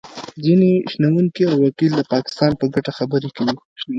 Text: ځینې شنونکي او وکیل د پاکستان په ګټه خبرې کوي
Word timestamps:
ځینې 0.43 0.69
شنونکي 0.91 1.43
او 1.51 1.57
وکیل 1.65 1.91
د 1.95 2.01
پاکستان 2.13 2.51
په 2.59 2.65
ګټه 2.73 2.91
خبرې 2.97 3.29
کوي 3.35 3.53